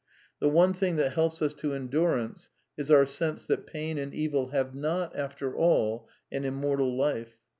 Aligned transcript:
The 0.39 0.49
one 0.49 0.73
thing 0.73 0.95
that 0.95 1.13
helps 1.13 1.43
us 1.43 1.53
to 1.53 1.73
endur 1.73 2.19
ance 2.25 2.49
is 2.75 2.89
our 2.89 3.05
sense 3.05 3.45
that 3.45 3.67
pain 3.67 3.99
and 3.99 4.15
evil 4.15 4.47
have 4.47 4.73
not, 4.73 5.15
after 5.15 5.55
all, 5.55 6.09
an 6.31 6.43
immortal 6.43 6.97
life. 6.97 7.37